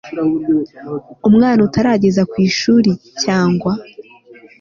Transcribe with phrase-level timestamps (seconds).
[1.27, 2.91] umwana utarageza ku ishuri
[3.23, 3.71] cyangwa